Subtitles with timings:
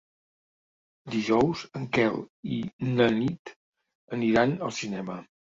[1.15, 2.17] Dijous en Quel
[2.57, 2.57] i
[2.87, 3.53] na Nit
[4.19, 5.21] aniran al cinema.